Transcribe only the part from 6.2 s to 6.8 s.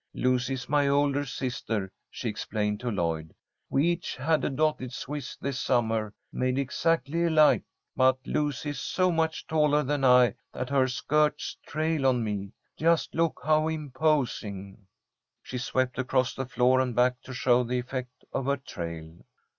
made